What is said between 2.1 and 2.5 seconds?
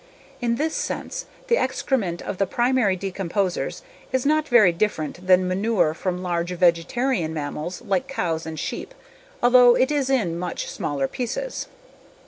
of the